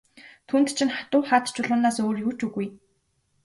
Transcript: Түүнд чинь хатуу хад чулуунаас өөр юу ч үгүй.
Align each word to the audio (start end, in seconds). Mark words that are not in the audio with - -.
Түүнд 0.47 0.67
чинь 0.77 0.93
хатуу 0.97 1.21
хад 1.29 1.45
чулуунаас 1.53 1.97
өөр 2.05 2.17
юу 2.25 2.33
ч 2.37 2.39
үгүй. 2.47 2.67